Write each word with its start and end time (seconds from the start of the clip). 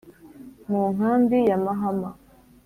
Mu 0.69 0.81
nkambi 0.93 1.37
ya 1.49 1.57
Mahama 1.65 2.09